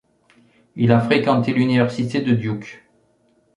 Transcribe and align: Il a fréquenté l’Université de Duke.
Il 0.75 0.91
a 0.93 0.99
fréquenté 0.99 1.53
l’Université 1.53 2.21
de 2.21 2.33
Duke. 2.33 2.83